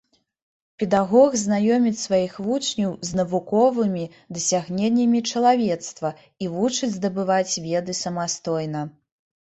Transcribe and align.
Педагог 0.83 1.35
знаёміць 1.41 2.01
сваіх 2.05 2.39
вучняў 2.45 2.95
з 3.09 3.19
навуковымі 3.19 4.03
дасягненнямі 4.39 5.19
чалавецтва 5.35 6.09
і 6.47 6.51
вучыць 6.55 6.93
здабываць 6.97 7.59
веды 7.67 7.91
самастойна. 8.03 8.81